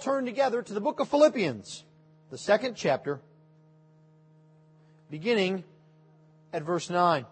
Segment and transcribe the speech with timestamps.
[0.00, 1.84] turn together to the book of Philippians,
[2.30, 3.20] the second chapter,
[5.10, 5.64] beginning
[6.52, 7.26] at verse 9.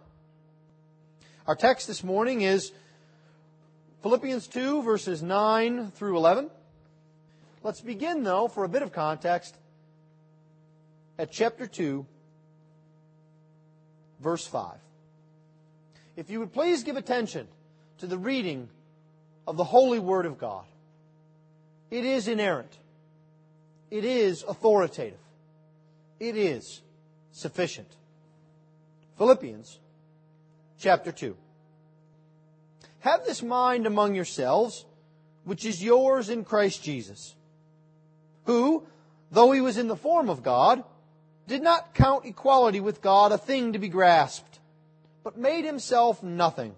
[1.46, 2.73] Our text this morning is
[4.03, 6.51] Philippians 2, verses 9 through 11.
[7.62, 9.57] Let's begin, though, for a bit of context,
[11.19, 12.05] at chapter 2,
[14.21, 14.75] verse 5.
[16.16, 17.48] If you would please give attention
[17.98, 18.69] to the reading
[19.46, 20.64] of the holy word of God.
[21.91, 22.79] It is inerrant.
[23.90, 25.18] It is authoritative.
[26.21, 26.82] It is
[27.32, 27.89] sufficient.
[29.17, 29.79] Philippians
[30.79, 31.36] chapter 2.
[33.00, 34.84] Have this mind among yourselves,
[35.44, 37.34] which is yours in Christ Jesus,
[38.44, 38.86] who,
[39.30, 40.84] though he was in the form of God,
[41.47, 44.58] did not count equality with God a thing to be grasped,
[45.25, 46.75] but made himself nothing,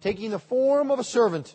[0.00, 1.54] taking the form of a servant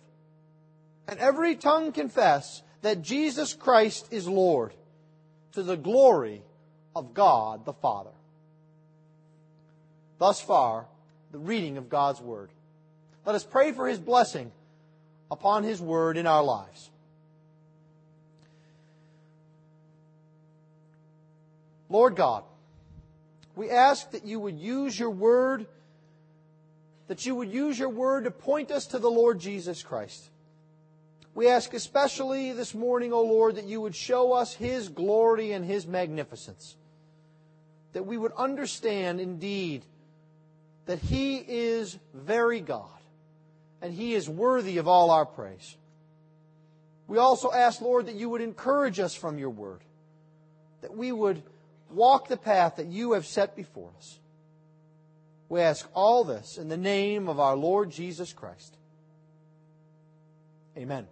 [1.07, 4.73] and every tongue confess that Jesus Christ is Lord
[5.53, 6.41] to the glory
[6.95, 8.11] of God the Father.
[10.17, 10.85] Thus far,
[11.31, 12.49] the reading of God's Word.
[13.25, 14.51] Let us pray for His blessing
[15.29, 16.89] upon His Word in our lives.
[21.89, 22.43] Lord God,
[23.55, 25.65] we ask that you would use your Word,
[27.07, 30.30] that you would use your Word to point us to the Lord Jesus Christ.
[31.33, 35.63] We ask especially this morning, O Lord, that you would show us His glory and
[35.63, 36.75] His magnificence.
[37.93, 39.85] That we would understand indeed
[40.85, 42.87] that He is very God
[43.81, 45.77] and He is worthy of all our praise.
[47.07, 49.81] We also ask, Lord, that you would encourage us from your word,
[50.81, 51.43] that we would
[51.89, 54.19] walk the path that you have set before us.
[55.49, 58.77] We ask all this in the name of our Lord Jesus Christ.
[60.77, 61.07] Amen.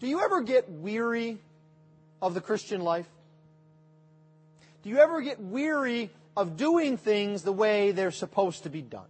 [0.00, 1.38] Do you ever get weary
[2.22, 3.08] of the Christian life?
[4.82, 9.08] Do you ever get weary of doing things the way they're supposed to be done?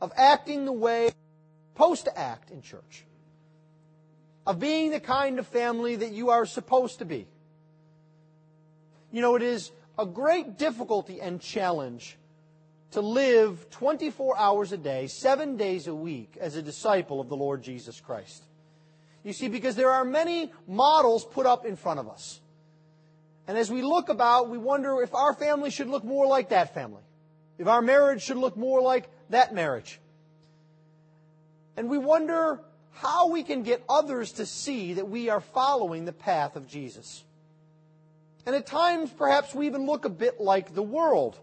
[0.00, 1.12] Of acting the way you're
[1.74, 3.04] supposed to act in church?
[4.46, 7.26] Of being the kind of family that you are supposed to be?
[9.12, 12.16] You know, it is a great difficulty and challenge
[12.92, 17.36] to live 24 hours a day, seven days a week as a disciple of the
[17.36, 18.42] Lord Jesus Christ.
[19.24, 22.40] You see, because there are many models put up in front of us.
[23.46, 26.74] And as we look about, we wonder if our family should look more like that
[26.74, 27.02] family.
[27.58, 30.00] If our marriage should look more like that marriage.
[31.76, 32.60] And we wonder
[32.92, 37.24] how we can get others to see that we are following the path of Jesus.
[38.44, 41.38] And at times, perhaps we even look a bit like the world,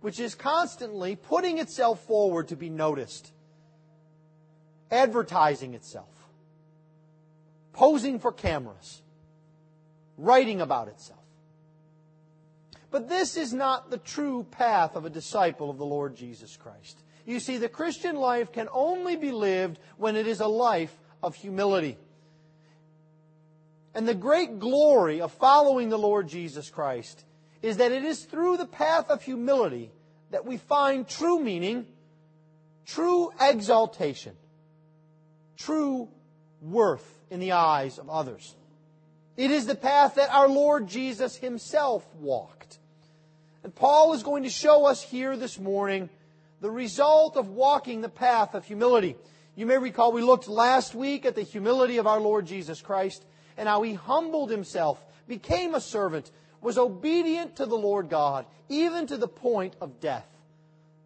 [0.00, 3.32] which is constantly putting itself forward to be noticed,
[4.90, 6.11] advertising itself
[7.72, 9.02] posing for cameras,
[10.16, 11.18] writing about itself.
[12.90, 17.02] But this is not the true path of a disciple of the Lord Jesus Christ.
[17.24, 21.34] You see, the Christian life can only be lived when it is a life of
[21.34, 21.96] humility.
[23.94, 27.24] And the great glory of following the Lord Jesus Christ
[27.62, 29.90] is that it is through the path of humility
[30.30, 31.86] that we find true meaning,
[32.86, 34.34] true exaltation,
[35.56, 36.08] true
[36.60, 38.54] worth in the eyes of others.
[39.38, 42.78] It is the path that our Lord Jesus himself walked.
[43.64, 46.10] And Paul is going to show us here this morning
[46.60, 49.16] the result of walking the path of humility.
[49.56, 53.24] You may recall we looked last week at the humility of our Lord Jesus Christ
[53.56, 56.30] and how he humbled himself, became a servant,
[56.60, 60.26] was obedient to the Lord God, even to the point of death.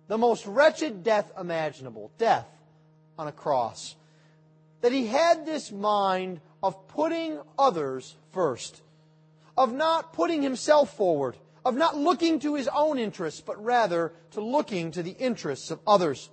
[0.09, 2.49] The most wretched death imaginable, death
[3.17, 3.95] on a cross
[4.87, 8.83] that he had this mind of putting others first,
[9.56, 14.41] of not putting himself forward, of not looking to his own interests, but rather to
[14.41, 16.31] looking to the interests of others.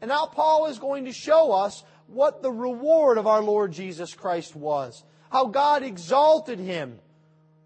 [0.00, 4.14] And now Paul is going to show us what the reward of our Lord Jesus
[4.14, 5.02] Christ was,
[5.32, 7.00] how God exalted him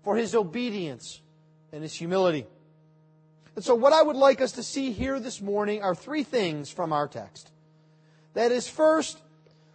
[0.03, 1.21] for his obedience
[1.75, 2.47] and his humility.
[3.55, 6.71] And so what I would like us to see here this morning are three things
[6.71, 7.51] from our text.
[8.33, 9.21] That is first,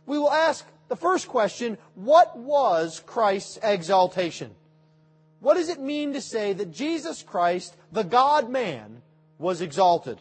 [0.09, 4.55] we will ask the first question what was Christ's exaltation?
[5.39, 9.03] What does it mean to say that Jesus Christ, the God man,
[9.37, 10.19] was exalted?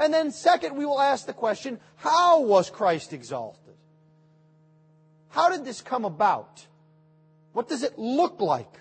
[0.00, 3.74] And then, second, we will ask the question how was Christ exalted?
[5.30, 6.66] How did this come about?
[7.52, 8.80] What does it look like?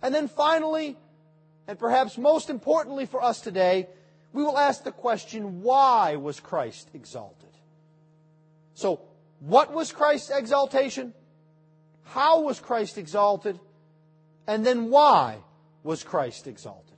[0.00, 0.96] And then finally,
[1.68, 3.88] and perhaps most importantly for us today,
[4.32, 7.51] we will ask the question why was Christ exalted?
[8.74, 9.00] So,
[9.40, 11.14] what was Christ's exaltation?
[12.04, 13.58] How was Christ exalted?
[14.46, 15.38] And then why
[15.82, 16.96] was Christ exalted?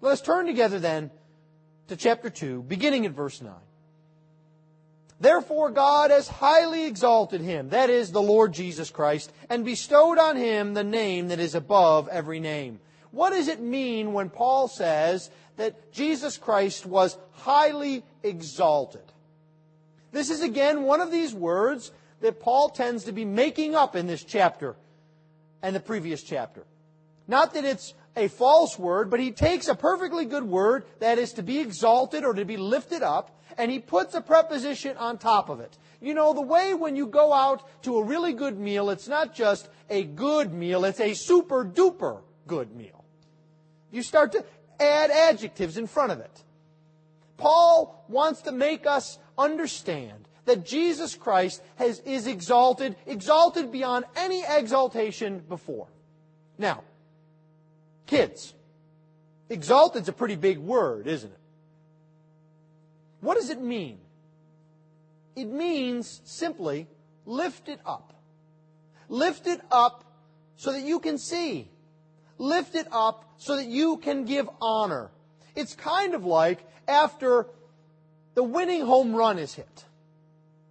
[0.00, 1.10] Let us turn together then
[1.88, 3.52] to chapter 2, beginning at verse 9.
[5.20, 10.36] Therefore God has highly exalted him, that is, the Lord Jesus Christ, and bestowed on
[10.36, 12.80] him the name that is above every name.
[13.10, 19.02] What does it mean when Paul says that Jesus Christ was highly exalted?
[20.12, 24.06] This is again one of these words that Paul tends to be making up in
[24.06, 24.76] this chapter
[25.62, 26.64] and the previous chapter.
[27.28, 31.32] Not that it's a false word, but he takes a perfectly good word that is
[31.34, 35.48] to be exalted or to be lifted up, and he puts a preposition on top
[35.48, 35.78] of it.
[36.00, 39.34] You know, the way when you go out to a really good meal, it's not
[39.34, 43.04] just a good meal, it's a super duper good meal.
[43.92, 44.44] You start to
[44.80, 46.42] add adjectives in front of it.
[47.36, 54.42] Paul wants to make us understand that Jesus Christ has, is exalted, exalted beyond any
[54.46, 55.88] exaltation before.
[56.58, 56.82] Now,
[58.06, 58.54] kids,
[59.48, 61.38] exalted is a pretty big word, isn't it?
[63.20, 63.98] What does it mean?
[65.36, 66.86] It means simply
[67.26, 68.14] lift it up.
[69.08, 70.04] Lift it up
[70.56, 71.70] so that you can see.
[72.38, 75.10] Lift it up so that you can give honor.
[75.54, 77.46] It's kind of like after
[78.40, 79.84] the winning home run is hit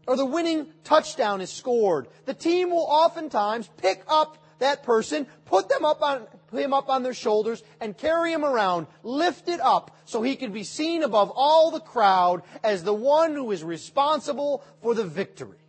[0.07, 5.69] or the winning touchdown is scored, the team will oftentimes pick up that person, put
[5.69, 9.95] them up on, him up on their shoulders, and carry him around, lift it up
[10.05, 14.63] so he can be seen above all the crowd as the one who is responsible
[14.81, 15.59] for the victory.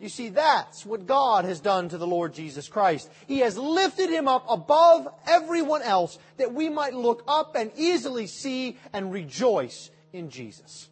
[0.00, 3.10] You see, that's what God has done to the Lord Jesus Christ.
[3.26, 8.26] He has lifted him up above everyone else that we might look up and easily
[8.28, 10.88] see and rejoice in Jesus.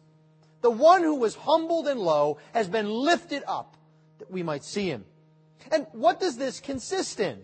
[0.61, 3.75] The one who was humbled and low has been lifted up
[4.19, 5.05] that we might see him.
[5.71, 7.39] And what does this consist in?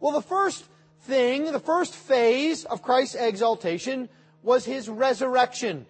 [0.00, 0.64] Well, the first
[1.02, 4.08] thing, the first phase of Christ's exaltation
[4.42, 5.86] was his resurrection.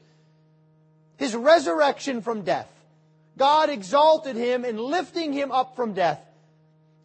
[1.17, 2.71] His resurrection from death.
[3.37, 6.21] God exalted him in lifting him up from death,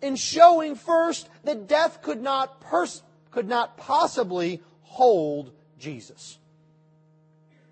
[0.02, 6.38] in showing first that death could not, pers- could not possibly hold Jesus.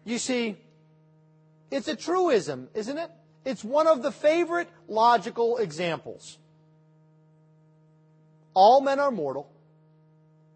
[0.09, 0.57] You see,
[1.69, 3.11] it's a truism, isn't it?
[3.45, 6.39] It's one of the favorite logical examples.
[8.55, 9.47] All men are mortal.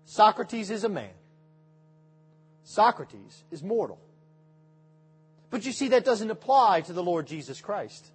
[0.06, 1.14] Socrates is a man.
[2.64, 4.00] Socrates is mortal.
[5.52, 8.08] But you see, that doesn't apply to the Lord Jesus Christ.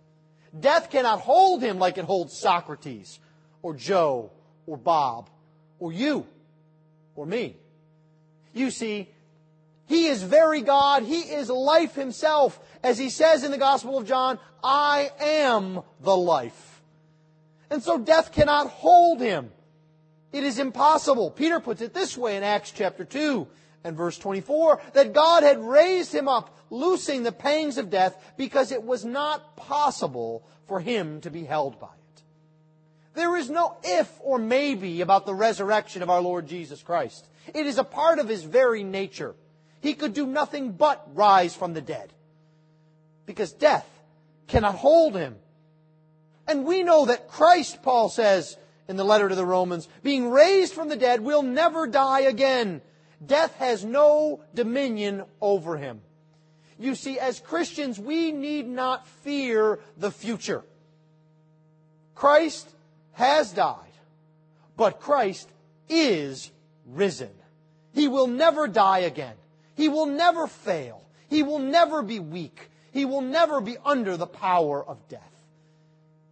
[0.58, 3.20] Death cannot hold him like it holds Socrates,
[3.62, 4.32] or Joe,
[4.66, 5.30] or Bob,
[5.78, 6.26] or you,
[7.14, 7.54] or me.
[8.52, 9.08] You see,
[9.88, 11.02] he is very God.
[11.02, 12.60] He is life himself.
[12.82, 16.82] As he says in the Gospel of John, I am the life.
[17.70, 19.50] And so death cannot hold him.
[20.30, 21.30] It is impossible.
[21.30, 23.48] Peter puts it this way in Acts chapter 2
[23.82, 28.72] and verse 24, that God had raised him up, loosing the pangs of death, because
[28.72, 32.22] it was not possible for him to be held by it.
[33.14, 37.26] There is no if or maybe about the resurrection of our Lord Jesus Christ.
[37.54, 39.34] It is a part of his very nature.
[39.80, 42.12] He could do nothing but rise from the dead.
[43.26, 43.86] Because death
[44.46, 45.36] cannot hold him.
[46.46, 48.56] And we know that Christ, Paul says
[48.88, 52.80] in the letter to the Romans, being raised from the dead, will never die again.
[53.24, 56.00] Death has no dominion over him.
[56.78, 60.62] You see, as Christians, we need not fear the future.
[62.14, 62.68] Christ
[63.12, 63.76] has died,
[64.76, 65.48] but Christ
[65.88, 66.50] is
[66.86, 67.30] risen.
[67.92, 69.34] He will never die again.
[69.78, 71.04] He will never fail.
[71.30, 72.68] He will never be weak.
[72.90, 75.22] He will never be under the power of death.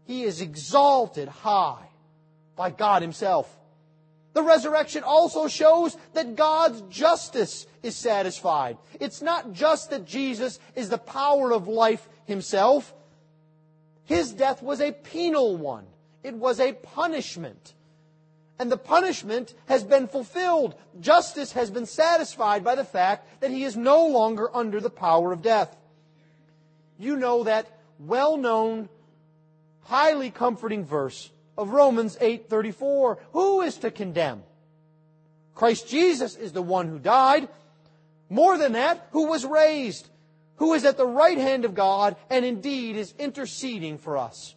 [0.05, 1.89] He is exalted high
[2.57, 3.49] by God Himself.
[4.33, 8.79] The resurrection also shows that God's justice is satisfied.
[8.99, 12.93] It's not just that Jesus is the power of life Himself.
[14.07, 15.87] His death was a penal one.
[16.25, 17.75] It was a punishment
[18.59, 20.75] and the punishment has been fulfilled.
[21.01, 25.33] Justice has been satisfied by the fact that he is no longer under the power
[25.33, 25.77] of death.
[26.99, 27.67] You know that
[27.99, 28.89] well known,
[29.83, 33.19] highly comforting verse of Romans 8:34.
[33.33, 34.43] Who is to condemn?
[35.55, 37.49] Christ Jesus is the one who died.
[38.29, 40.09] More than that, who was raised,
[40.57, 44.55] who is at the right hand of God and indeed is interceding for us.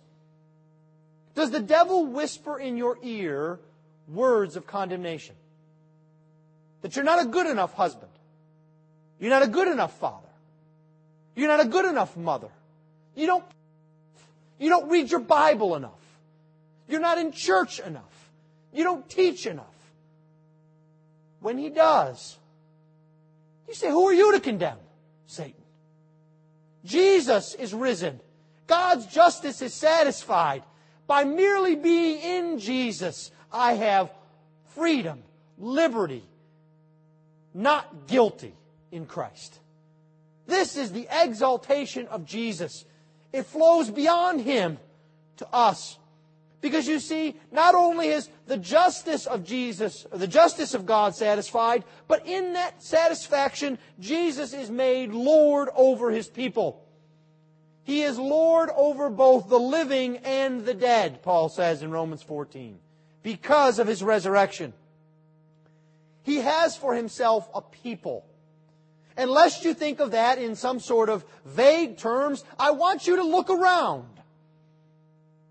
[1.36, 3.60] Does the devil whisper in your ear
[4.10, 5.36] words of condemnation?
[6.82, 8.12] That you're not a good enough husband.
[9.20, 10.28] You're not a good enough father.
[11.36, 12.50] You're not a good enough mother.
[13.16, 13.46] You don't,
[14.58, 15.92] you don't read your Bible enough.
[16.88, 18.32] You're not in church enough.
[18.74, 19.66] You don't teach enough.
[21.40, 22.38] When he does,
[23.68, 24.78] you say, Who are you to condemn?
[25.28, 25.54] Satan.
[26.84, 28.20] Jesus is risen.
[28.68, 30.64] God's justice is satisfied.
[31.08, 34.12] By merely being in Jesus, I have
[34.76, 35.24] freedom,
[35.58, 36.24] liberty,
[37.54, 38.54] not guilty
[38.92, 39.60] in Christ.
[40.48, 42.86] This is the exaltation of Jesus.
[43.32, 44.80] It flows beyond Him
[45.38, 45.98] to us.
[46.62, 51.86] Because you see, not only is the justice of Jesus, the justice of God satisfied,
[52.08, 56.84] but in that satisfaction, Jesus is made Lord over His people.
[57.84, 62.78] He is Lord over both the living and the dead, Paul says in Romans 14,
[63.24, 64.74] because of His resurrection.
[66.24, 68.26] He has for Himself a people.
[69.20, 73.18] And lest you think of that in some sort of vague terms, I want you
[73.18, 74.08] to look around.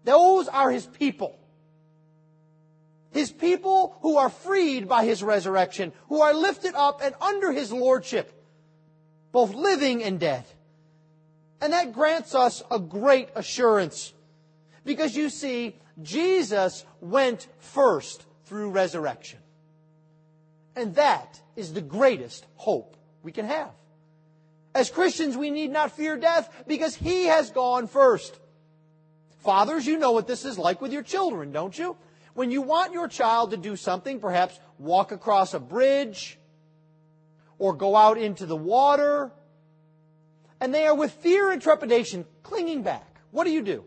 [0.05, 1.39] Those are his people.
[3.11, 7.71] His people who are freed by his resurrection, who are lifted up and under his
[7.71, 8.33] lordship,
[9.33, 10.45] both living and dead.
[11.61, 14.15] And that grants us a great assurance.
[14.83, 19.39] Because you see, Jesus went first through resurrection.
[20.77, 23.71] And that is the greatest hope we can have.
[24.75, 28.39] As Christians, we need not fear death because He has gone first.
[29.39, 31.97] Fathers, you know what this is like with your children, don't you?
[32.35, 36.39] When you want your child to do something, perhaps walk across a bridge
[37.59, 39.33] or go out into the water,
[40.61, 43.85] and they are with fear and trepidation clinging back, what do you do?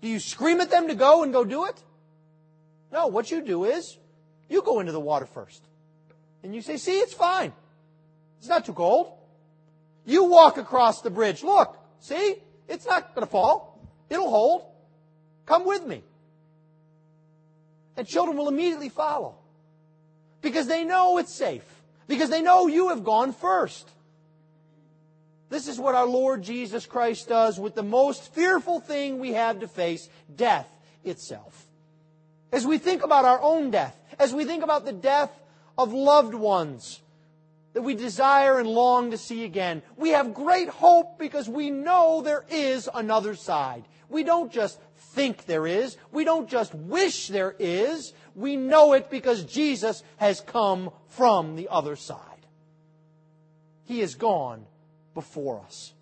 [0.00, 1.82] Do you scream at them to go and go do it?
[2.92, 3.98] No, what you do is
[4.48, 5.62] you go into the water first.
[6.42, 7.52] And you say, see, it's fine.
[8.38, 9.12] It's not too cold.
[10.04, 11.42] You walk across the bridge.
[11.42, 12.36] Look, see,
[12.68, 13.80] it's not going to fall.
[14.08, 14.64] It'll hold.
[15.46, 16.02] Come with me.
[17.96, 19.36] And children will immediately follow.
[20.42, 21.64] Because they know it's safe.
[22.06, 23.90] Because they know you have gone first.
[25.48, 29.60] This is what our Lord Jesus Christ does with the most fearful thing we have
[29.60, 30.68] to face death
[31.04, 31.66] itself.
[32.52, 35.30] As we think about our own death, as we think about the death
[35.78, 37.00] of loved ones
[37.74, 42.22] that we desire and long to see again, we have great hope because we know
[42.22, 43.84] there is another side.
[44.08, 45.96] We don't just think there is.
[46.10, 48.12] We don't just wish there is.
[48.34, 52.18] We know it because Jesus has come from the other side.
[53.84, 54.66] He is gone
[55.16, 55.94] before us.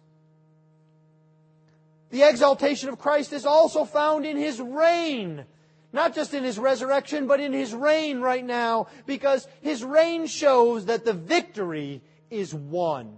[2.11, 5.45] The exaltation of Christ is also found in His reign.
[5.93, 10.87] Not just in His resurrection, but in His reign right now, because His reign shows
[10.87, 13.17] that the victory is won.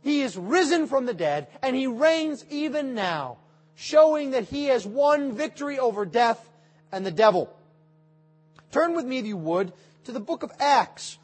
[0.00, 3.38] He is risen from the dead, and he reigns even now,
[3.74, 6.50] showing that he has won victory over death
[6.90, 7.54] and the devil.
[8.72, 9.72] Turn with me, if you would,
[10.04, 11.18] to the book of Acts.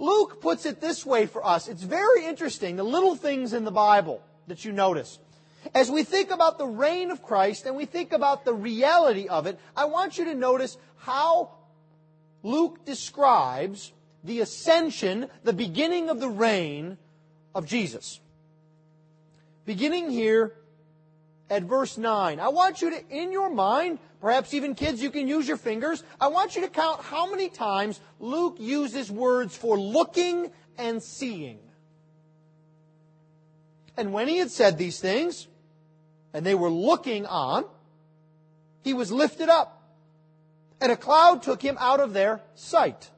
[0.00, 1.68] Luke puts it this way for us.
[1.68, 5.18] It's very interesting, the little things in the Bible that you notice.
[5.74, 9.46] As we think about the reign of Christ and we think about the reality of
[9.46, 11.50] it, I want you to notice how
[12.42, 13.92] Luke describes
[14.24, 16.96] the ascension, the beginning of the reign
[17.54, 18.20] of Jesus.
[19.66, 20.54] Beginning here
[21.50, 25.26] at verse 9, I want you to, in your mind, perhaps even kids, you can
[25.26, 29.78] use your fingers, I want you to count how many times Luke uses words for
[29.78, 31.58] looking and seeing.
[33.96, 35.46] And when he had said these things,
[36.32, 37.64] and they were looking on,
[38.82, 39.82] he was lifted up,
[40.80, 43.10] and a cloud took him out of their sight.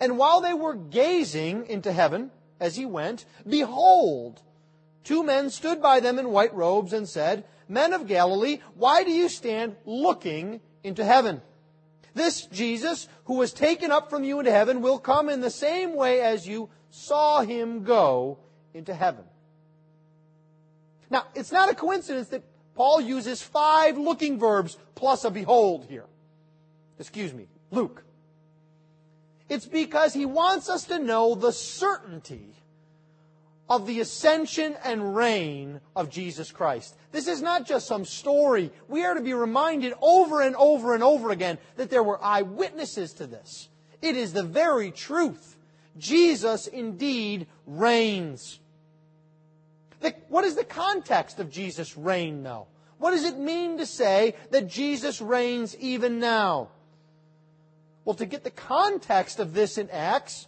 [0.00, 2.30] And while they were gazing into heaven,
[2.60, 4.40] as he went, Behold,
[5.04, 9.10] two men stood by them in white robes and said, Men of Galilee, why do
[9.10, 11.42] you stand looking into heaven?
[12.14, 15.94] This Jesus, who was taken up from you into heaven, will come in the same
[15.94, 18.38] way as you saw him go
[18.74, 19.24] into heaven.
[21.10, 22.42] Now, it's not a coincidence that
[22.74, 26.06] Paul uses five looking verbs plus a behold here.
[26.98, 28.04] Excuse me, Luke.
[29.48, 32.54] It's because he wants us to know the certainty
[33.68, 36.96] of the ascension and reign of Jesus Christ.
[37.12, 38.72] This is not just some story.
[38.88, 43.12] We are to be reminded over and over and over again that there were eyewitnesses
[43.14, 43.68] to this.
[44.00, 45.56] It is the very truth.
[45.98, 48.60] Jesus indeed reigns.
[50.00, 52.68] The, what is the context of Jesus' reign, though?
[52.98, 56.68] What does it mean to say that Jesus reigns even now?
[58.04, 60.47] Well, to get the context of this in Acts,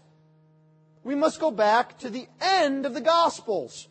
[1.04, 3.88] we must go back to the end of the Gospels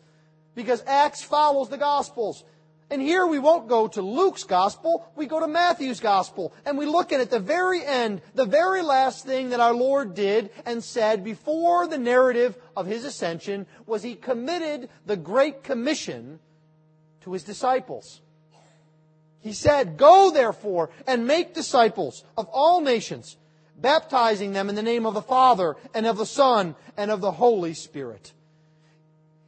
[0.54, 2.44] because Acts follows the Gospels.
[2.90, 6.52] And here we won't go to Luke's Gospel, we go to Matthew's Gospel.
[6.64, 10.14] And we look at at the very end, the very last thing that our Lord
[10.14, 16.40] did and said before the narrative of His ascension was He committed the Great Commission
[17.22, 18.20] to His disciples.
[19.40, 23.36] He said, Go therefore and make disciples of all nations,
[23.80, 27.32] baptizing them in the name of the Father and of the Son and of the
[27.32, 28.32] Holy Spirit.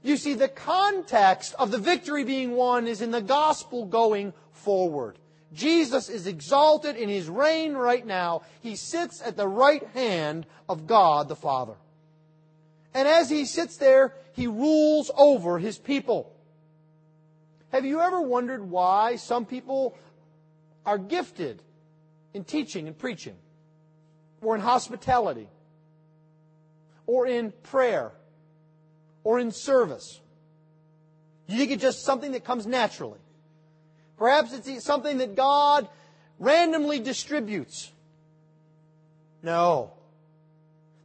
[0.02, 5.18] You see, the context of the victory being won is in the gospel going forward.
[5.52, 8.42] Jesus is exalted in his reign right now.
[8.60, 11.74] He sits at the right hand of God the Father.
[12.94, 16.32] And as he sits there, he rules over his people.
[17.70, 19.96] Have you ever wondered why some people
[20.84, 21.62] are gifted
[22.34, 23.36] in teaching and preaching?
[24.42, 25.48] Or in hospitality,
[27.06, 28.12] or in prayer,
[29.24, 30.20] or in service?
[31.46, 33.20] You think it's just something that comes naturally?
[34.18, 35.88] Perhaps it's something that God
[36.38, 37.90] randomly distributes.
[39.42, 39.92] No.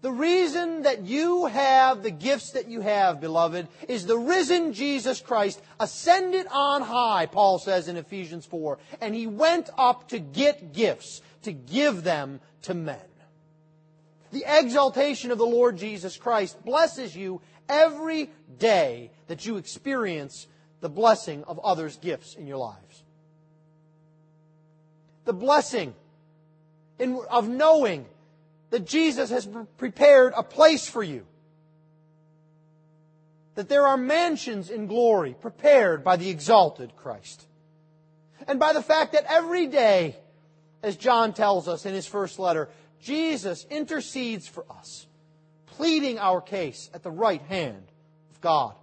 [0.02, 5.20] The reason that you have the gifts that you have, beloved, is the risen Jesus
[5.20, 10.74] Christ ascended on high, Paul says in Ephesians 4, and he went up to get
[10.74, 13.00] gifts, to give them to men.
[14.32, 18.30] The exaltation of the Lord Jesus Christ blesses you every
[18.60, 20.48] day that you experience
[20.82, 23.04] the blessing of others' gifts in your lives.
[25.26, 25.94] The blessing
[27.00, 28.06] in, of knowing
[28.70, 31.26] that Jesus has prepared a place for you.
[33.56, 37.46] That there are mansions in glory prepared by the exalted Christ.
[38.48, 40.16] And by the fact that every day,
[40.84, 42.70] as John tells us in his first letter,
[43.02, 45.08] Jesus intercedes for us,
[45.66, 47.84] pleading our case at the right hand
[48.32, 48.76] of God.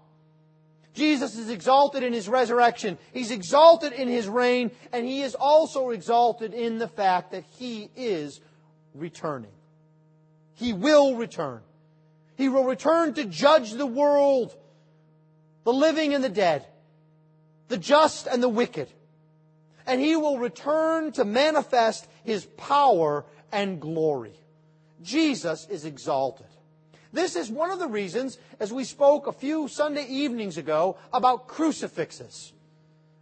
[0.95, 2.99] Jesus is exalted in his resurrection.
[3.13, 7.91] He's exalted in his reign, and he is also exalted in the fact that he
[7.97, 8.41] is
[8.95, 9.51] returning.
[10.55, 11.61] He will return.
[12.37, 14.57] He will return to judge the world,
[15.65, 16.65] the living and the dead,
[17.69, 18.89] the just and the wicked.
[19.87, 24.35] And he will return to manifest his power and glory.
[25.03, 26.47] Jesus is exalted.
[27.13, 31.47] This is one of the reasons, as we spoke a few Sunday evenings ago, about
[31.47, 32.53] crucifixes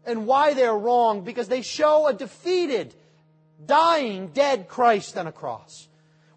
[0.06, 2.94] and why they're wrong, because they show a defeated,
[3.64, 5.86] dying, dead Christ on a cross.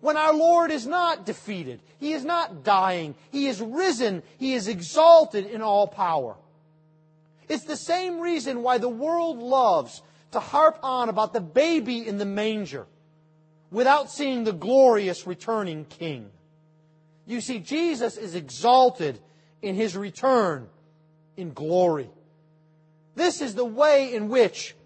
[0.02, 4.68] When our Lord is not defeated, He is not dying, He is risen, He is
[4.68, 6.36] exalted in all power.
[7.48, 10.02] It's the same reason why the world loves
[10.34, 12.86] to harp on about the baby in the manger
[13.76, 16.32] without seeing the glorious returning King.
[17.28, 19.20] You see, Jesus is exalted
[19.62, 20.70] in his return
[21.36, 22.10] in glory.
[23.16, 24.78] This is the way in which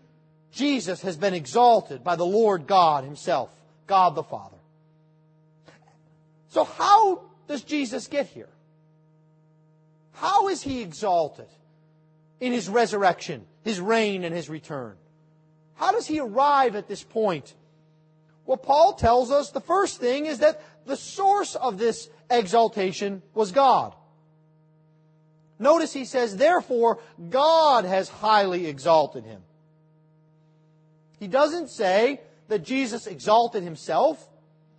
[0.51, 3.51] Jesus has been exalted by the Lord God himself,
[3.85, 4.57] God the Father.
[6.47, 8.49] So how does Jesus get here?
[10.13, 11.47] How is he exalted
[12.39, 14.95] in his resurrection, his reign, and his return?
[15.75, 17.53] How does he arrive at this point
[18.49, 23.51] well, Paul tells us the first thing is that the source of this exaltation was
[23.51, 23.93] God.
[25.59, 26.97] Notice he says, therefore,
[27.29, 29.43] God has highly exalted him.
[31.19, 34.27] He doesn't say that Jesus exalted himself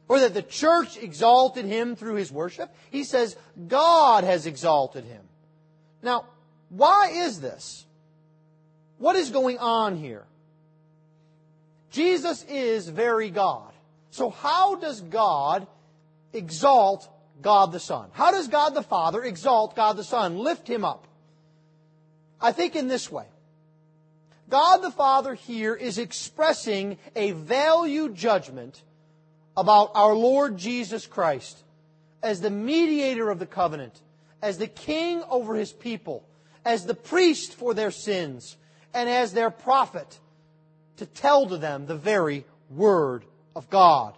[0.09, 2.75] or that the church exalted him through his worship.
[2.91, 3.37] He says,
[3.69, 5.23] God has exalted him.
[6.03, 6.25] Now,
[6.71, 7.87] why is this?
[8.99, 10.25] What is going on here?
[11.91, 13.73] Jesus is very God.
[14.11, 15.67] So how does God
[16.33, 17.09] exalt
[17.43, 18.11] God the Son?
[18.13, 21.07] How does God the Father exalt God the Son, lift him up?
[22.41, 23.27] I think in this way.
[24.49, 28.83] God the Father here is expressing a value judgment
[29.57, 31.63] about our Lord Jesus Christ
[32.23, 34.01] as the mediator of the covenant,
[34.43, 36.25] as the king over his people,
[36.65, 38.57] as the priest for their sins,
[38.93, 40.19] and as their prophet
[41.01, 43.25] to tell to them the very Word
[43.57, 44.15] of God.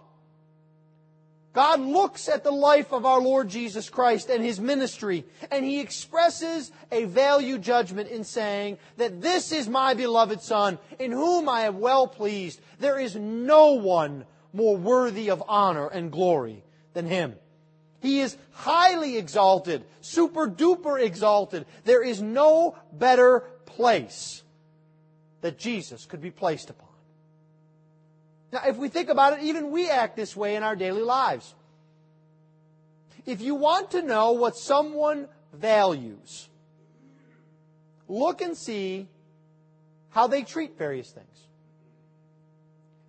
[1.53, 5.79] God looks at the life of our Lord Jesus Christ and His ministry, and He
[5.79, 11.61] expresses a value judgment in saying that this is my beloved Son, in whom I
[11.61, 12.59] am well pleased.
[12.79, 17.35] There is no one more worthy of honor and glory than Him.
[18.01, 21.65] He is highly exalted, super duper exalted.
[21.85, 24.42] There is no better place
[25.43, 26.87] that Jesus could be placed upon.
[28.53, 31.53] Now, if we think about it, even we act this way in our daily lives.
[33.25, 36.47] If you want to know what someone values,
[38.07, 39.09] look and see
[40.11, 41.27] how they treat various things.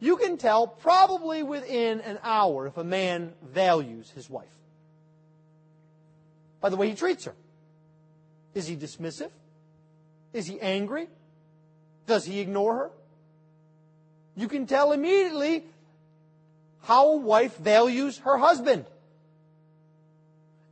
[0.01, 4.49] You can tell probably within an hour if a man values his wife.
[6.61, 7.35] By the way he treats her.
[8.55, 9.31] Is he dismissive?
[10.33, 11.07] Is he angry?
[12.07, 12.91] Does he ignore her?
[14.37, 15.65] You can tell immediately
[16.83, 18.85] how a wife values her husband.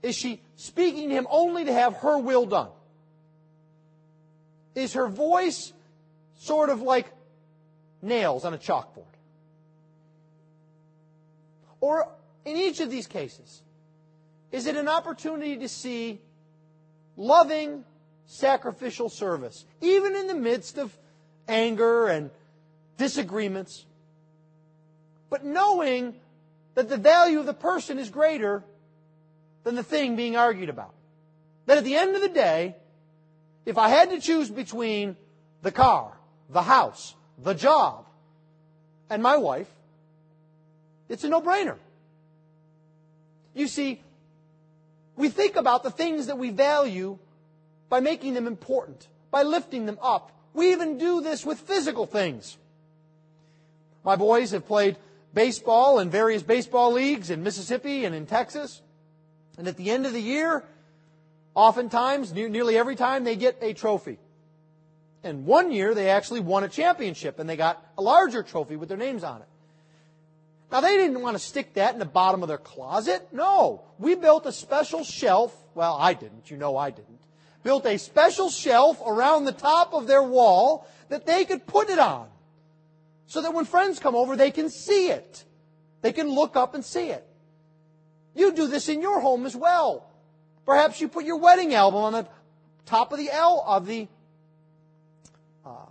[0.03, 2.69] Is she speaking to him only to have her will done?
[4.75, 5.73] Is her voice
[6.39, 7.07] sort of like
[8.01, 9.05] nails on a chalkboard?
[11.81, 12.09] Or
[12.45, 13.63] in each of these cases,
[14.51, 16.21] is it an opportunity to see
[17.17, 17.85] loving,
[18.27, 20.97] sacrificial service, even in the midst of
[21.53, 22.31] anger and
[22.97, 23.85] disagreements,
[25.31, 26.15] but knowing
[26.75, 28.65] that the value of the person is greater
[29.65, 30.95] than the thing being argued about.
[31.67, 32.77] That at the end of the day,
[33.65, 35.17] if I had to choose between
[35.63, 36.13] the car,
[36.51, 38.07] the house, the job,
[39.09, 39.69] and my wife,
[41.09, 41.77] it's a no-brainer.
[43.55, 44.01] You see,
[45.17, 47.19] we think about the things that we value
[47.89, 50.33] by making them important, by lifting them up.
[50.55, 52.59] We even do this with physical things.
[54.05, 54.97] My boys have played
[55.33, 58.83] baseball in various baseball leagues in Mississippi and in Texas.
[59.57, 60.65] And at the end of the year,
[61.55, 64.19] oftentimes, nearly every time, they get a trophy.
[65.25, 68.89] And one year, they actually won a championship and they got a larger trophy with
[68.89, 69.49] their names on it.
[70.71, 73.29] Now, they didn't want to stick that in the bottom of their closet.
[73.31, 73.83] No.
[73.99, 75.55] We built a special shelf.
[75.75, 76.51] Well, I didn't.
[76.51, 77.21] You know I didn't.
[77.63, 81.99] Built a special shelf around the top of their wall that they could put it
[81.99, 82.29] on
[83.27, 85.45] so that when friends come over, they can see it.
[86.01, 87.27] They can look up and see it.
[88.35, 90.07] You do this in your home as well.
[90.67, 92.29] Perhaps you put your wedding album on the
[92.87, 94.09] top of the L of the
[95.65, 95.87] uh,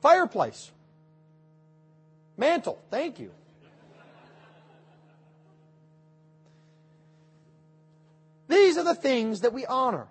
[0.00, 0.70] fireplace.
[2.36, 2.78] Mantle.
[2.90, 3.30] Thank you.
[8.48, 10.06] These are the things that we honor.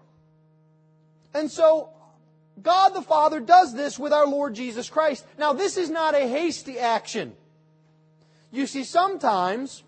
[1.34, 1.90] And so
[2.62, 5.26] God the Father does this with our Lord Jesus Christ.
[5.38, 7.34] Now, this is not a hasty action.
[8.52, 9.84] You see, sometimes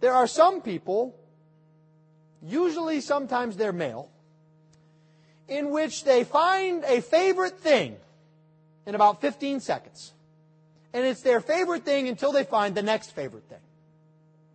[0.00, 1.16] there are some people,
[2.40, 4.08] usually sometimes they're male,
[5.48, 7.96] in which they find a favorite thing
[8.86, 10.12] in about 15 seconds.
[10.92, 13.58] And it's their favorite thing until they find the next favorite thing.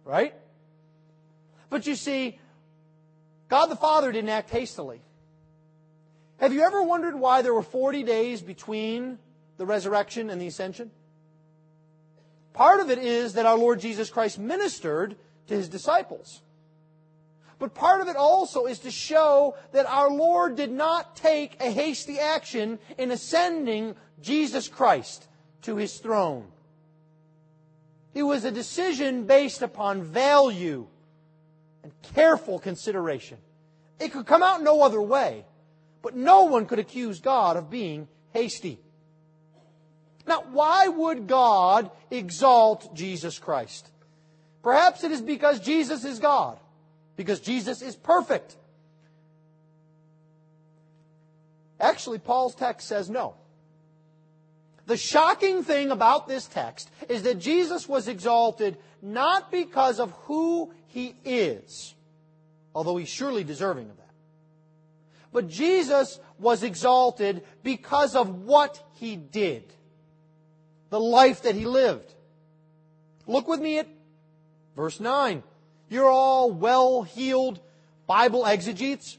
[0.05, 0.33] Right?
[1.69, 2.39] But you see,
[3.49, 5.01] God the Father didn't act hastily.
[6.39, 9.19] Have you ever wondered why there were 40 days between
[9.57, 10.89] the resurrection and the ascension?
[12.53, 16.41] Part of it is that our Lord Jesus Christ ministered to his disciples.
[17.59, 21.69] But part of it also is to show that our Lord did not take a
[21.69, 25.27] hasty action in ascending Jesus Christ
[25.63, 26.47] to his throne.
[28.13, 30.87] It was a decision based upon value
[31.83, 33.37] and careful consideration.
[33.99, 35.43] It could come out no other way.
[36.01, 38.79] But no one could accuse God of being hasty.
[40.25, 43.89] Now, why would God exalt Jesus Christ?
[44.61, 46.59] Perhaps it is because Jesus is God,
[47.15, 48.55] because Jesus is perfect.
[51.79, 53.35] Actually, Paul's text says no.
[54.85, 60.73] The shocking thing about this text is that Jesus was exalted not because of who
[60.87, 61.93] he is,
[62.73, 64.08] although he's surely deserving of that.
[65.31, 69.63] But Jesus was exalted because of what he did,
[70.89, 72.13] the life that he lived.
[73.27, 73.87] Look with me at
[74.75, 75.43] verse 9.
[75.89, 77.59] You're all well heeled
[78.07, 79.17] Bible exegetes.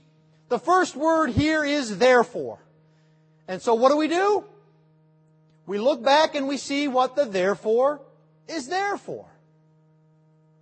[0.49, 2.59] The first word here is therefore.
[3.47, 4.45] And so what do we do?
[5.67, 8.01] We look back and we see what the therefore
[8.49, 9.27] is there for.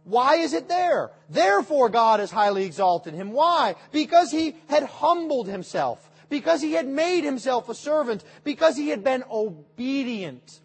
[0.09, 1.11] Why is it there?
[1.29, 3.33] Therefore God has highly exalted him.
[3.33, 3.75] Why?
[3.93, 6.11] Because he had humbled himself.
[6.31, 8.25] Because he had made himself a servant.
[8.43, 10.61] Because he had been obedient.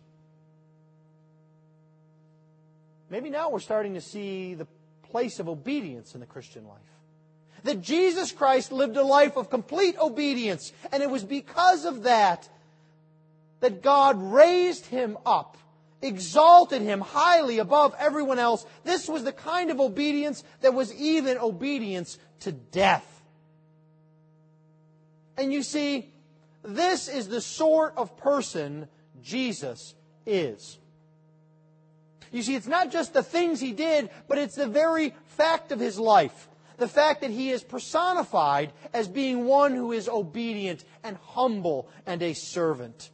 [3.10, 4.66] maybe now we're starting to see the
[5.04, 6.80] place of obedience in the Christian life.
[7.64, 12.50] That Jesus Christ lived a life of complete obedience, and it was because of that
[13.60, 15.58] that God raised him up,
[16.04, 18.66] exalted him highly above everyone else.
[18.84, 23.10] This was the kind of obedience that was even obedience to death.
[25.38, 26.14] And you see,
[26.64, 28.88] this is the sort of person
[29.22, 30.78] Jesus is.
[32.32, 35.80] You see, it's not just the things he did, but it's the very fact of
[35.80, 36.50] his life.
[36.78, 42.22] The fact that he is personified as being one who is obedient and humble and
[42.22, 43.12] a servant.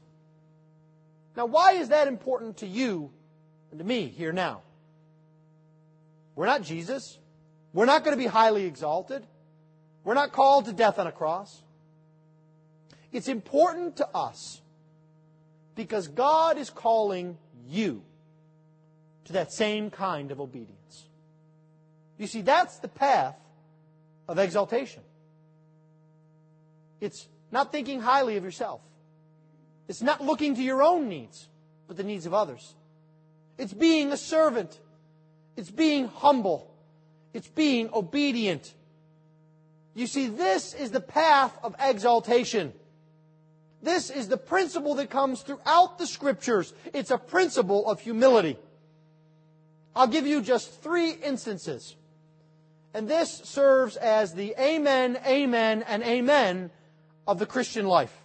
[1.40, 3.12] Now, why is that important to you
[3.72, 4.62] and to me here now?
[6.36, 7.18] We're not Jesus.
[7.72, 9.26] We're not going to be highly exalted.
[10.04, 11.62] We're not called to death on a cross.
[13.14, 14.60] It's important to us
[15.76, 17.38] because God is calling
[17.70, 18.04] you
[19.24, 21.06] to that same kind of obedience.
[22.18, 23.38] You see, that's the path
[24.28, 25.04] of exaltation.
[27.00, 28.82] It's not thinking highly of yourself.
[29.90, 31.50] It's not looking to your own needs,
[31.88, 32.76] but the needs of others.
[33.58, 34.80] It's being a servant.
[35.58, 36.72] It's being humble.
[37.34, 38.74] It's being obedient.
[39.96, 42.72] You see, this is the path of exaltation.
[43.82, 46.72] This is the principle that comes throughout the scriptures.
[46.94, 48.58] It's a principle of humility.
[49.96, 51.96] I'll give you just three instances.
[52.94, 56.70] And this serves as the amen, amen, and amen
[57.28, 58.16] of the Christian life.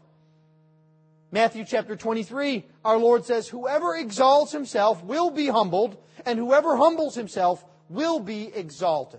[1.35, 7.17] Matthew chapter 23, our Lord says, Whoever exalts himself will be humbled, and whoever humbles
[7.17, 9.19] himself will be exalted.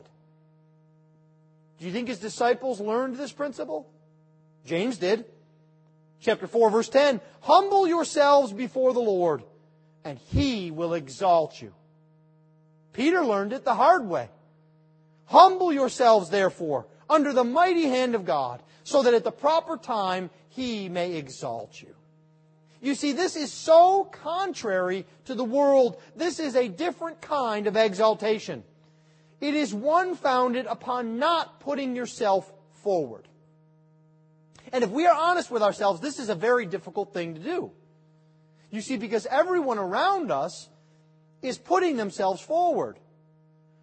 [1.78, 3.90] Do you think his disciples learned this principle?
[4.66, 5.26] James did.
[6.22, 9.44] Chapter 4, verse 10 Humble yourselves before the Lord,
[10.06, 11.74] and he will exalt you.
[12.94, 14.30] Peter learned it the hard way.
[15.26, 20.30] Humble yourselves, therefore, under the mighty hand of God, so that at the proper time
[20.48, 21.94] he may exalt you.
[22.86, 25.98] You see, this is so contrary to the world.
[26.16, 28.64] This is a different kind of exaltation.
[29.42, 32.52] It is one founded upon not putting yourself
[32.84, 33.28] forward.
[34.72, 37.72] And if we are honest with ourselves, this is a very difficult thing to do.
[38.70, 40.70] You see, because everyone around us
[41.42, 43.00] is putting themselves forward.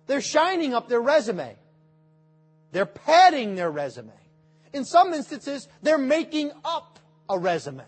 [0.06, 1.56] They're shining up their resume.
[2.70, 4.12] They're padding their resume.
[4.72, 7.82] In some instances, they're making up a resume.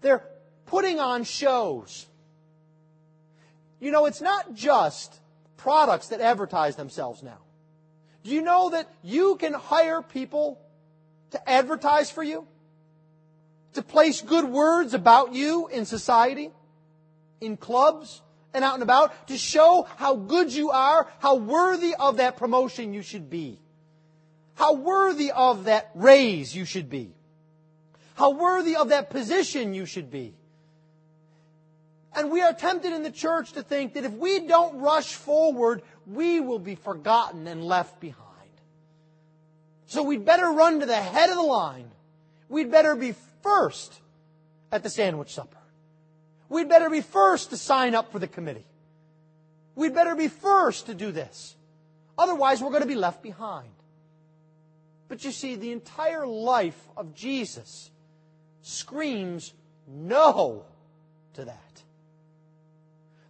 [0.00, 0.24] They're
[0.66, 2.06] putting on shows.
[3.80, 5.20] You know, it's not just
[5.56, 7.38] products that advertise themselves now.
[8.24, 10.60] Do you know that you can hire people
[11.30, 12.46] to advertise for you?
[13.74, 16.50] To place good words about you in society?
[17.40, 18.22] in clubs
[18.54, 22.92] and out and about to show how good you are, how worthy of that promotion
[22.92, 23.58] you should be,
[24.54, 27.14] how worthy of that raise you should be,
[28.18, 30.34] how worthy of that position you should be.
[32.16, 35.82] And we are tempted in the church to think that if we don't rush forward,
[36.04, 38.24] we will be forgotten and left behind.
[39.86, 41.92] So we'd better run to the head of the line.
[42.48, 44.00] We'd better be first
[44.72, 45.56] at the sandwich supper.
[46.48, 48.66] We'd better be first to sign up for the committee.
[49.76, 51.54] We'd better be first to do this.
[52.18, 53.70] Otherwise, we're going to be left behind.
[55.06, 57.92] But you see, the entire life of Jesus
[58.62, 59.52] screams
[59.86, 60.64] no
[61.34, 61.82] to that.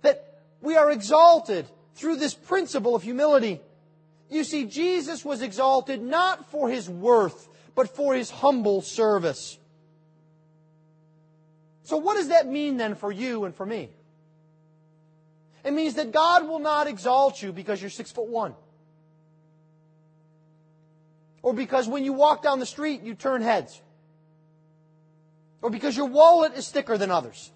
[0.02, 3.60] That we are exalted through this principle of humility.
[4.30, 9.58] You see, Jesus was exalted not for his worth, but for his humble service.
[11.84, 13.88] So, what does that mean then for you and for me?
[15.64, 18.54] It means that God will not exalt you because you're six foot one.
[21.42, 23.80] Or because when you walk down the street, you turn heads.
[25.62, 27.50] Or because your wallet is thicker than others.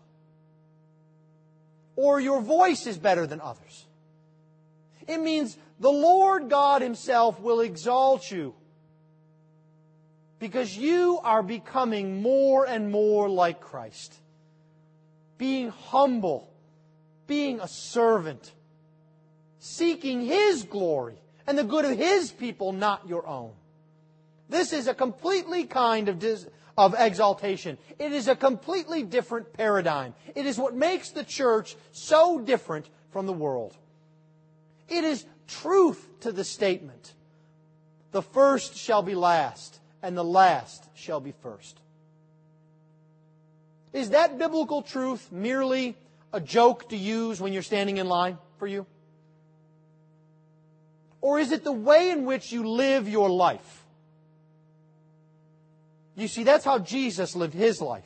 [1.96, 3.86] Or your voice is better than others.
[5.06, 8.54] It means the Lord God Himself will exalt you
[10.38, 14.18] because you are becoming more and more like Christ
[15.42, 16.48] being humble,
[17.26, 18.52] being a servant,
[19.58, 21.16] seeking His glory
[21.48, 23.50] and the good of His people, not your own.
[24.48, 27.78] This is a completely kind of, dis- of exaltation.
[27.98, 30.14] It is a completely different paradigm.
[30.34, 33.76] It is what makes the church so different from the world.
[34.88, 37.14] It is truth to the statement
[38.12, 41.80] the first shall be last, and the last shall be first.
[43.92, 45.96] Is that biblical truth merely
[46.32, 48.86] a joke to use when you're standing in line for you?
[51.20, 53.81] Or is it the way in which you live your life?
[56.14, 58.04] You see, that's how Jesus lived his life.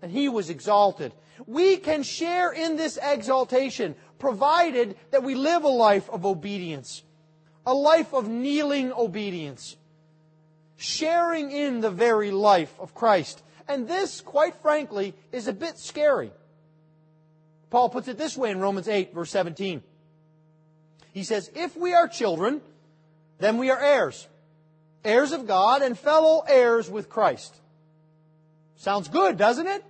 [0.00, 1.12] And he was exalted.
[1.46, 7.02] We can share in this exaltation, provided that we live a life of obedience,
[7.66, 9.76] a life of kneeling obedience,
[10.76, 13.42] sharing in the very life of Christ.
[13.68, 16.32] And this, quite frankly, is a bit scary.
[17.70, 19.82] Paul puts it this way in Romans 8, verse 17.
[21.12, 22.60] He says, If we are children,
[23.38, 24.26] then we are heirs,
[25.04, 27.54] heirs of God and fellow heirs with Christ.
[28.76, 29.84] Sounds good, doesn't it?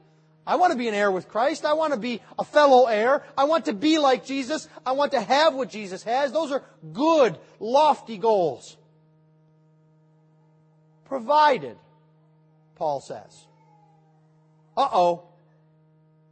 [0.47, 1.65] I want to be an heir with Christ.
[1.65, 3.23] I want to be a fellow heir.
[3.39, 4.69] I want to be like Jesus.
[4.85, 6.33] I want to have what Jesus has.
[6.33, 8.77] Those are good, lofty goals.
[11.05, 11.77] Provided,
[12.75, 13.47] Paul says.
[14.77, 15.23] Uh oh.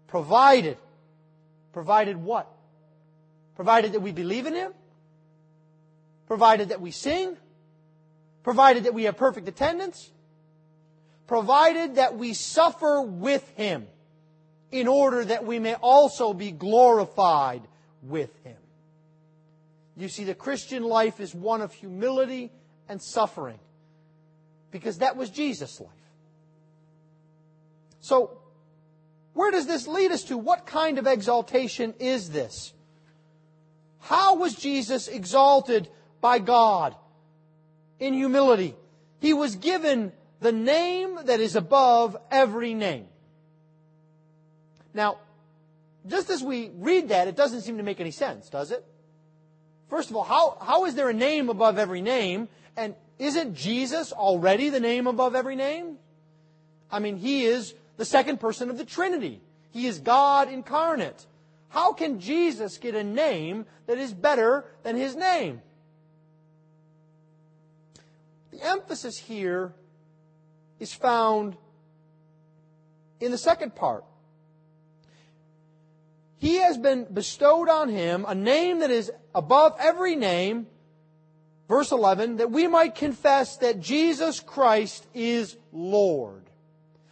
[0.08, 0.76] Provided.
[1.72, 2.50] Provided what?
[3.54, 4.72] Provided that we believe in Him?
[6.26, 7.36] Provided that we sing?
[8.42, 10.10] Provided that we have perfect attendance?
[11.26, 13.86] Provided that we suffer with Him
[14.72, 17.62] in order that we may also be glorified
[18.02, 18.56] with Him.
[19.96, 22.50] You see, the Christian life is one of humility
[22.88, 23.58] and suffering
[24.70, 25.90] because that was Jesus' life.
[28.00, 28.38] So,
[29.34, 30.38] where does this lead us to?
[30.38, 32.72] What kind of exaltation is this?
[34.00, 35.88] How was Jesus exalted
[36.20, 36.94] by God
[38.00, 38.74] in humility?
[39.20, 43.06] He was given the name that is above every name.
[44.92, 45.18] Now,
[46.06, 48.84] just as we read that, it doesn't seem to make any sense, does it?
[49.88, 52.48] First of all, how, how is there a name above every name?
[52.76, 55.98] And isn't Jesus already the name above every name?
[56.90, 59.40] I mean, He is the second person of the Trinity.
[59.72, 61.26] He is God incarnate.
[61.68, 65.60] How can Jesus get a name that is better than His name?
[68.62, 69.72] Emphasis here
[70.78, 71.56] is found
[73.20, 74.04] in the second part.
[76.38, 80.66] He has been bestowed on him a name that is above every name,
[81.68, 86.42] verse 11, that we might confess that Jesus Christ is Lord.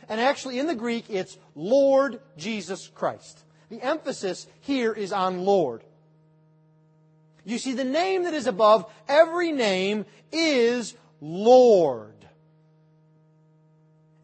[0.08, 3.44] And actually, in the Greek, it's Lord Jesus Christ.
[3.68, 5.84] The emphasis here is on Lord.
[7.44, 12.14] You see, the name that is above every name is Lord.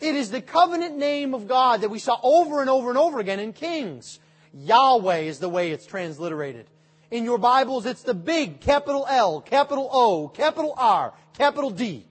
[0.00, 3.20] It is the covenant name of God that we saw over and over and over
[3.20, 4.20] again in Kings.
[4.52, 6.66] Yahweh is the way it's transliterated.
[7.10, 12.06] In your Bibles, it's the big capital L, capital O, capital R, capital D.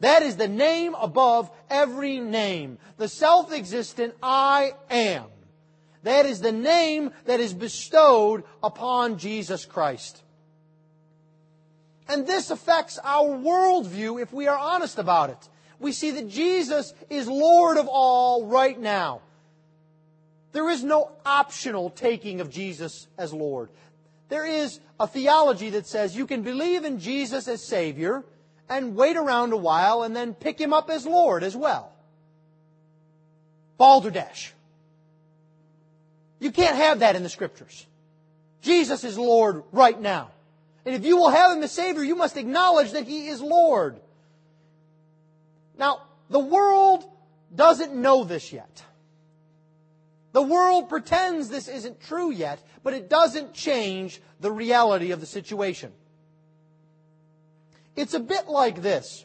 [0.00, 2.78] That is the name above every name.
[2.96, 5.24] The self-existent I am.
[6.02, 10.22] That is the name that is bestowed upon Jesus Christ.
[12.08, 15.48] And this affects our worldview if we are honest about it.
[15.78, 19.20] We see that Jesus is Lord of all right now.
[20.52, 23.68] There is no optional taking of Jesus as Lord.
[24.28, 28.24] There is a theology that says you can believe in Jesus as Savior
[28.68, 31.92] and wait around a while and then pick Him up as Lord as well.
[33.76, 34.52] Balderdash.
[36.38, 37.86] You can't have that in the Scriptures.
[38.62, 40.30] Jesus is Lord right now.
[40.86, 44.00] And if you will have Him as Savior, you must acknowledge that He is Lord.
[45.76, 47.04] Now, the world
[47.54, 48.84] doesn't know this yet.
[50.32, 55.26] The world pretends this isn't true yet, but it doesn't change the reality of the
[55.26, 55.92] situation.
[57.96, 59.24] It's a bit like this,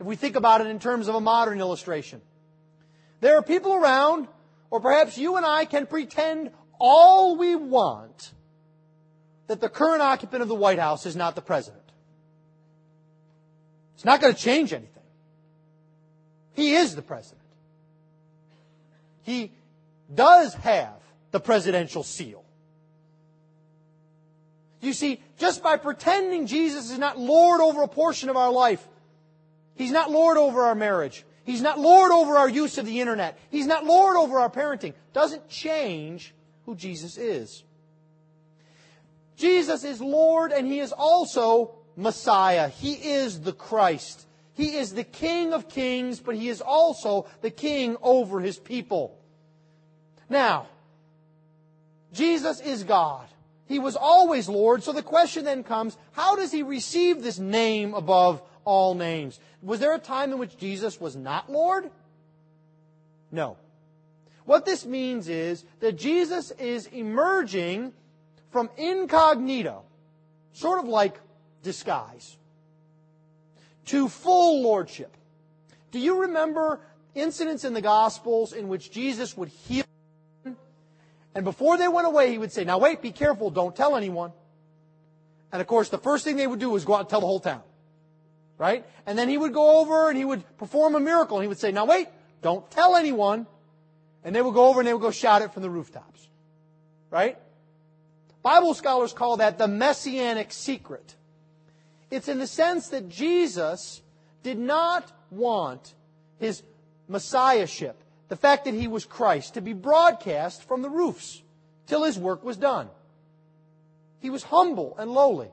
[0.00, 2.20] if we think about it in terms of a modern illustration.
[3.20, 4.26] There are people around,
[4.70, 8.32] or perhaps you and I can pretend all we want
[9.48, 11.82] that the current occupant of the White House is not the president.
[13.94, 15.02] It's not going to change anything.
[16.54, 17.40] He is the president.
[19.24, 19.52] He
[20.14, 21.00] does have
[21.32, 22.44] the presidential seal.
[24.80, 28.86] You see, just by pretending Jesus is not Lord over a portion of our life,
[29.74, 33.38] He's not Lord over our marriage, He's not Lord over our use of the internet,
[33.50, 36.34] He's not Lord over our parenting, doesn't change
[36.66, 37.64] who Jesus is.
[39.38, 42.68] Jesus is Lord and He is also Messiah.
[42.68, 44.26] He is the Christ.
[44.54, 49.16] He is the King of kings, but He is also the King over His people.
[50.28, 50.66] Now,
[52.12, 53.26] Jesus is God.
[53.66, 54.82] He was always Lord.
[54.82, 59.38] So the question then comes, how does he receive this name above all names?
[59.62, 61.90] Was there a time in which Jesus was not Lord?
[63.30, 63.56] No.
[64.46, 67.92] What this means is that Jesus is emerging
[68.50, 69.84] from incognito,
[70.52, 71.18] sort of like
[71.62, 72.36] disguise,
[73.86, 75.16] to full lordship.
[75.90, 76.80] Do you remember
[77.14, 79.84] incidents in the Gospels in which Jesus would heal?
[81.34, 84.32] And before they went away, he would say, Now wait, be careful, don't tell anyone.
[85.52, 87.26] And of course, the first thing they would do was go out and tell the
[87.26, 87.62] whole town.
[88.58, 88.84] Right?
[89.06, 91.36] And then he would go over and he would perform a miracle.
[91.36, 92.08] And he would say, Now wait,
[92.42, 93.46] don't tell anyone.
[94.24, 96.28] And they would go over and they would go shout it from the rooftops.
[97.10, 97.38] Right?
[98.48, 101.16] Bible scholars call that the messianic secret.
[102.10, 104.00] It's in the sense that Jesus
[104.42, 105.92] did not want
[106.40, 106.62] his
[107.08, 111.42] messiahship, the fact that he was Christ, to be broadcast from the roofs
[111.88, 112.88] till his work was done.
[114.20, 115.50] He was humble and lowly.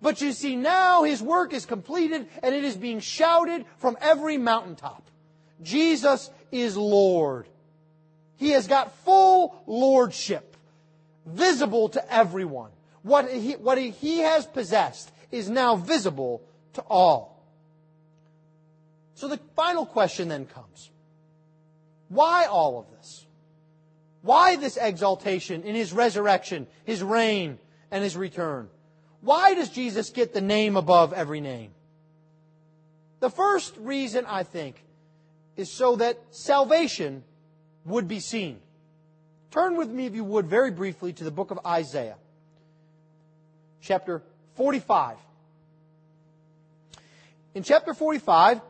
[0.00, 4.38] But you see, now his work is completed and it is being shouted from every
[4.38, 5.02] mountaintop.
[5.64, 7.48] Jesus is Lord.
[8.36, 10.53] He has got full lordship,
[11.26, 12.70] visible to everyone.
[13.02, 16.42] What he, what he has possessed is now visible
[16.74, 17.42] to all.
[19.14, 20.90] So the final question then comes.
[22.08, 23.26] Why all of this?
[24.22, 27.58] Why this exaltation in his resurrection, his reign,
[27.90, 28.68] and his return?
[29.20, 31.72] Why does Jesus get the name above every name?
[33.20, 34.82] The first reason, I think,
[35.56, 37.22] is so that salvation
[37.84, 38.60] would be seen.
[39.54, 42.16] Turn with me, if you would, very briefly to the book of Isaiah,
[43.80, 44.20] chapter
[44.56, 45.16] 45.
[47.54, 48.60] In chapter 45,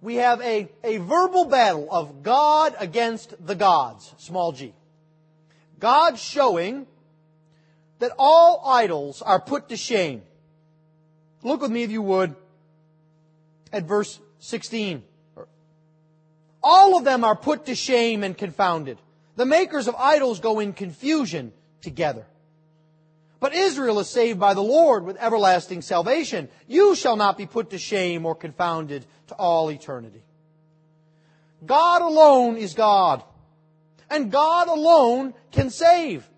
[0.00, 4.72] we have a, a verbal battle of God against the gods, small g.
[5.80, 6.86] God showing
[7.98, 10.22] that all idols are put to shame.
[11.42, 12.36] Look with me, if you would,
[13.72, 15.02] at verse 16.
[16.68, 18.98] All of them are put to shame and confounded.
[19.36, 22.26] The makers of idols go in confusion together.
[23.38, 26.48] But Israel is saved by the Lord with everlasting salvation.
[26.66, 30.24] You shall not be put to shame or confounded to all eternity.
[31.64, 33.22] God alone is God.
[34.10, 36.28] And God alone can save.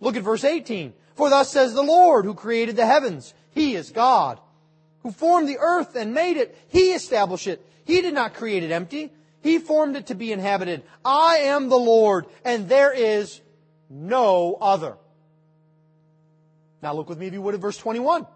[0.00, 0.92] Look at verse 18.
[1.14, 3.32] For thus says the Lord who created the heavens.
[3.52, 4.38] He is God.
[5.02, 6.54] Who formed the earth and made it.
[6.68, 7.64] He established it.
[7.86, 9.12] He did not create it empty.
[9.48, 10.82] He formed it to be inhabited.
[11.02, 13.40] I am the Lord and there is
[13.88, 14.98] no other.
[16.82, 18.26] Now look with me if you would at verse 21.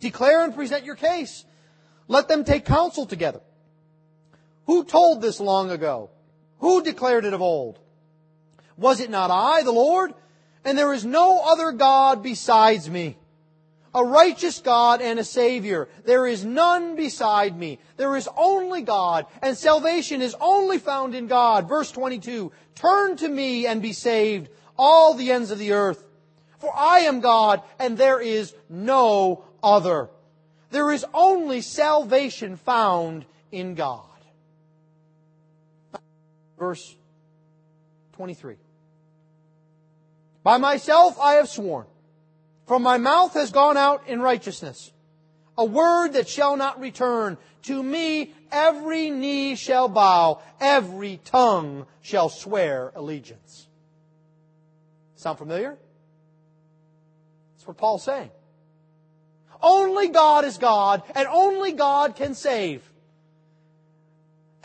[0.00, 1.44] Declare and present your case.
[2.08, 3.42] Let them take counsel together.
[4.64, 6.08] Who told this long ago?
[6.60, 7.78] Who declared it of old?
[8.78, 10.14] Was it not I, the Lord?
[10.64, 13.18] And there is no other God besides me.
[13.94, 15.88] A righteous God and a Savior.
[16.04, 17.78] There is none beside me.
[17.96, 21.68] There is only God, and salvation is only found in God.
[21.68, 22.50] Verse 22.
[22.74, 26.04] Turn to me and be saved, all the ends of the earth.
[26.58, 30.08] For I am God and there is no other.
[30.70, 34.00] There is only salvation found in God.
[36.58, 36.96] Verse
[38.14, 38.56] 23.
[40.42, 41.86] By myself I have sworn.
[42.66, 44.92] From my mouth has gone out in righteousness.
[45.56, 47.36] A word that shall not return.
[47.64, 50.40] To me every knee shall bow.
[50.60, 53.68] Every tongue shall swear allegiance.
[55.16, 55.78] Sound familiar?
[57.54, 58.30] That's what Paul's saying.
[59.62, 62.82] Only God is God, and only God can save.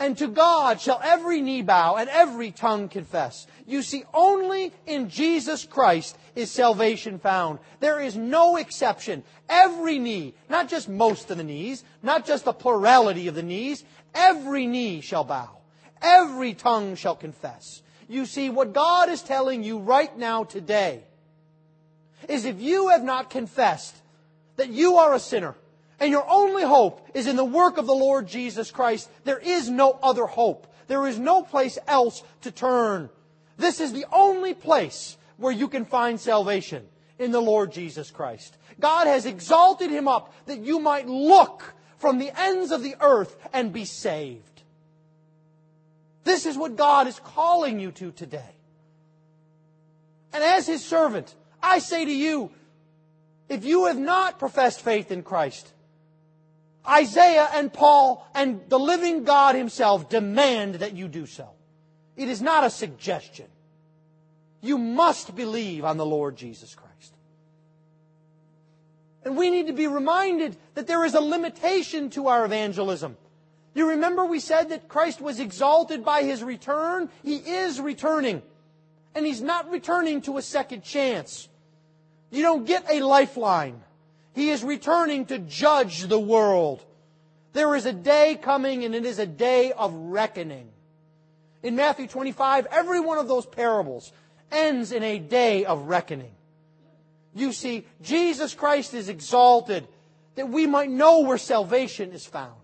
[0.00, 3.46] And to God shall every knee bow and every tongue confess.
[3.66, 7.58] You see, only in Jesus Christ is salvation found.
[7.80, 9.22] There is no exception.
[9.46, 13.84] Every knee, not just most of the knees, not just the plurality of the knees,
[14.14, 15.58] every knee shall bow.
[16.00, 17.82] Every tongue shall confess.
[18.08, 21.04] You see, what God is telling you right now today
[22.26, 23.94] is if you have not confessed
[24.56, 25.54] that you are a sinner
[26.00, 29.68] and your only hope is in the work of the Lord Jesus Christ, there is
[29.68, 30.66] no other hope.
[30.88, 33.10] There is no place else to turn.
[33.58, 36.86] This is the only place where you can find salvation
[37.18, 38.56] in the Lord Jesus Christ.
[38.80, 43.36] God has exalted him up that you might look from the ends of the earth
[43.52, 44.62] and be saved.
[46.24, 48.54] This is what God is calling you to today.
[50.32, 52.50] And as his servant, I say to you,
[53.50, 55.72] if you have not professed faith in Christ,
[56.88, 61.48] Isaiah and Paul and the living God himself demand that you do so.
[62.16, 63.46] It is not a suggestion.
[64.60, 67.14] You must believe on the Lord Jesus Christ.
[69.24, 73.16] And we need to be reminded that there is a limitation to our evangelism.
[73.74, 77.10] You remember we said that Christ was exalted by his return?
[77.22, 78.42] He is returning.
[79.14, 81.48] And he's not returning to a second chance.
[82.30, 83.82] You don't get a lifeline.
[84.40, 86.82] He is returning to judge the world.
[87.52, 90.70] There is a day coming and it is a day of reckoning.
[91.62, 94.14] In Matthew 25, every one of those parables
[94.50, 96.30] ends in a day of reckoning.
[97.34, 99.86] You see, Jesus Christ is exalted
[100.36, 102.54] that we might know where salvation is found.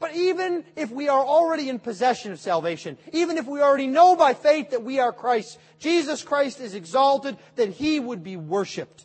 [0.00, 4.16] But even if we are already in possession of salvation, even if we already know
[4.16, 9.04] by faith that we are Christ, Jesus Christ is exalted that he would be worshiped,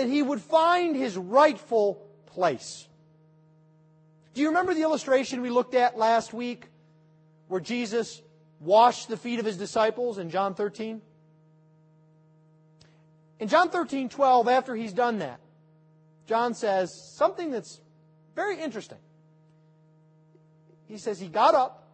[0.00, 2.88] that he would find his rightful place.
[4.32, 6.68] Do you remember the illustration we looked at last week
[7.48, 8.22] where Jesus
[8.60, 11.02] washed the feet of his disciples in John 13?
[13.40, 15.38] In John 13, 12, after he's done that,
[16.26, 17.78] John says something that's
[18.34, 18.98] very interesting.
[20.88, 21.86] He says he got up,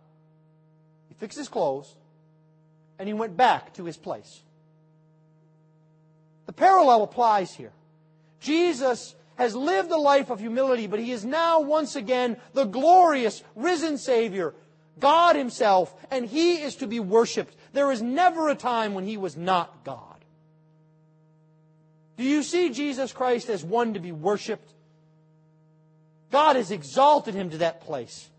[1.09, 1.93] he fixed his clothes,
[3.01, 4.45] and he went back to his place.
[6.47, 7.73] The parallel applies here.
[8.47, 13.43] Jesus has lived a life of humility, but he is now once again the glorious
[13.57, 14.55] risen Savior,
[15.01, 17.57] God Himself, and He is to be worshiped.
[17.73, 20.25] There is never a time when He was not God.
[22.17, 24.73] Do you see Jesus Christ as one to be worshiped?
[26.31, 28.31] God has exalted Him to that place.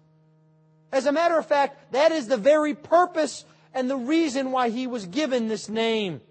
[0.92, 3.44] As a matter of fact, that is the very purpose
[3.74, 6.22] and the reason why He was given this name.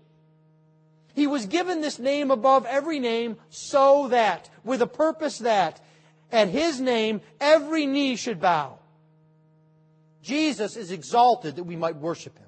[1.16, 5.80] He was given this name above every name so that, with a purpose that,
[6.30, 8.78] at His name, every knee should bow.
[10.22, 12.46] Jesus is exalted that we might worship Him.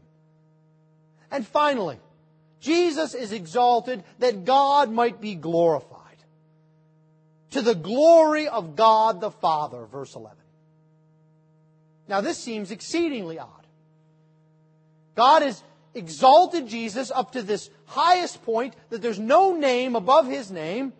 [1.30, 1.98] And finally,
[2.60, 5.96] Jesus is exalted that God might be glorified.
[7.52, 10.36] To the glory of God the Father, verse 11.
[12.06, 13.66] Now this seems exceedingly odd.
[15.14, 15.62] God has
[15.94, 20.92] exalted Jesus up to this highest point that there's no name above his name,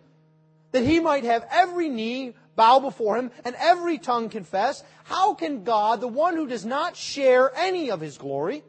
[0.71, 4.83] that he might have every knee bow before him and every tongue confess.
[5.05, 8.63] How can God, the one who does not share any of his glory,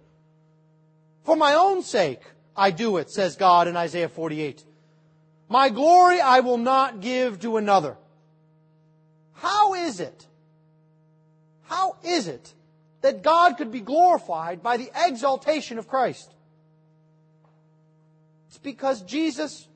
[1.24, 2.22] for my own sake
[2.56, 4.64] I do it, says God in Isaiah 48.
[5.48, 7.96] My glory I will not give to another.
[9.34, 10.26] How is it?
[11.64, 12.54] How is it
[13.02, 16.30] that God could be glorified by the exaltation of Christ?
[18.48, 19.66] It's because Jesus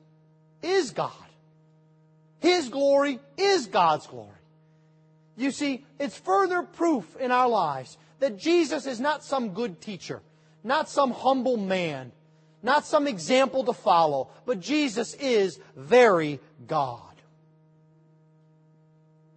[0.61, 1.11] is God.
[2.39, 4.29] His glory is God's glory.
[5.37, 10.21] You see, it's further proof in our lives that Jesus is not some good teacher,
[10.63, 12.11] not some humble man,
[12.63, 17.01] not some example to follow, but Jesus is very God.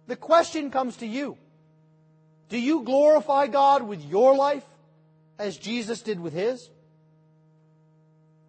[0.07, 1.37] The question comes to you.
[2.49, 4.65] Do you glorify God with your life
[5.37, 6.69] as Jesus did with his?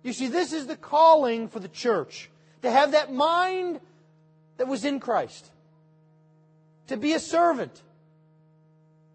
[0.03, 2.30] You see, this is the calling for the church
[2.62, 3.80] to have that mind
[4.57, 5.51] that was in Christ,
[6.88, 7.82] to be a servant,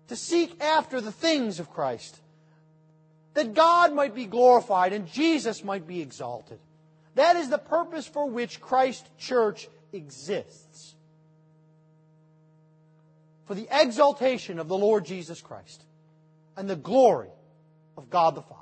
[0.08, 2.20] to seek after the things of Christ,
[3.34, 6.60] that God might be glorified and Jesus might be exalted.
[7.16, 10.95] That is the purpose for which Christ Church exists
[13.46, 15.84] for the exaltation of the Lord Jesus Christ
[16.58, 17.30] and the glory
[17.98, 18.62] of God the Father.